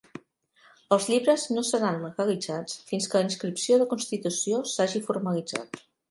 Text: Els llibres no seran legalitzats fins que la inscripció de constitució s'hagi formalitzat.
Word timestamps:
Els 0.95 1.03
llibres 1.09 1.41
no 1.57 1.63
seran 1.67 1.99
legalitzats 2.05 2.79
fins 2.91 3.07
que 3.11 3.21
la 3.21 3.25
inscripció 3.27 3.77
de 3.81 3.87
constitució 3.91 4.63
s'hagi 4.73 5.03
formalitzat. 5.11 5.79